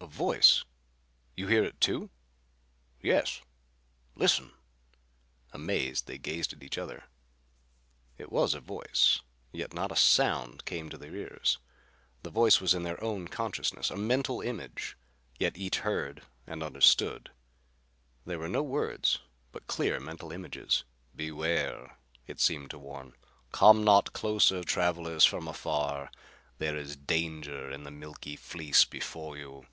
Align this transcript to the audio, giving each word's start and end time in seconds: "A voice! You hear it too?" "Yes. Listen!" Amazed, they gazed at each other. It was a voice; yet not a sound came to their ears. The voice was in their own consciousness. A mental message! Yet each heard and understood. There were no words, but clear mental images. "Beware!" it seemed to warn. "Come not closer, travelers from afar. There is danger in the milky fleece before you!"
"A 0.00 0.10
voice! 0.20 0.64
You 1.36 1.48
hear 1.48 1.62
it 1.64 1.80
too?" 1.82 2.08
"Yes. 3.02 3.42
Listen!" 4.14 4.52
Amazed, 5.52 6.06
they 6.06 6.16
gazed 6.18 6.52
at 6.54 6.62
each 6.62 6.78
other. 6.78 7.04
It 8.16 8.32
was 8.32 8.54
a 8.54 8.60
voice; 8.60 9.20
yet 9.52 9.74
not 9.74 9.92
a 9.92 9.96
sound 9.96 10.64
came 10.64 10.88
to 10.88 10.96
their 10.98 11.14
ears. 11.14 11.58
The 12.22 12.30
voice 12.30 12.58
was 12.60 12.72
in 12.74 12.84
their 12.84 13.00
own 13.04 13.28
consciousness. 13.28 13.90
A 13.90 13.96
mental 13.96 14.42
message! 14.42 14.96
Yet 15.38 15.58
each 15.58 15.80
heard 15.80 16.22
and 16.46 16.62
understood. 16.62 17.30
There 18.24 18.38
were 18.38 18.48
no 18.48 18.62
words, 18.62 19.18
but 19.52 19.66
clear 19.66 20.00
mental 20.00 20.32
images. 20.32 20.84
"Beware!" 21.14 21.98
it 22.26 22.40
seemed 22.40 22.70
to 22.70 22.78
warn. 22.78 23.14
"Come 23.52 23.84
not 23.84 24.12
closer, 24.14 24.64
travelers 24.64 25.24
from 25.26 25.46
afar. 25.46 26.10
There 26.58 26.76
is 26.76 26.96
danger 26.96 27.70
in 27.70 27.82
the 27.84 27.90
milky 27.92 28.36
fleece 28.36 28.84
before 28.86 29.36
you!" 29.36 29.66